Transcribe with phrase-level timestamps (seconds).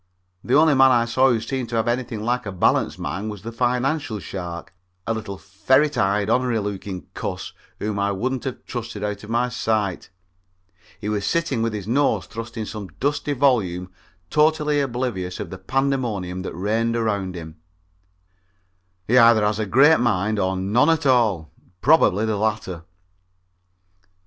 [0.43, 3.43] The only man I saw who seemed to have anything like a balanced mind was
[3.43, 4.73] the financial shark,
[5.05, 9.47] a little ferret eyed, onery looking cuss whom I wouldn't have trusted out of my
[9.49, 10.09] sight.
[10.99, 13.91] He was sitting with his nose thrust in some dusty volume
[14.31, 17.57] totally oblivious of the pandemonium that reigned around him.
[19.07, 22.85] He either has a great mind or none at all probably the latter.